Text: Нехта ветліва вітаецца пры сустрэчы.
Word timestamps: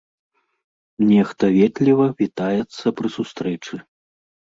Нехта 1.09 1.49
ветліва 1.57 2.07
вітаецца 2.21 2.85
пры 3.01 3.07
сустрэчы. 3.17 3.75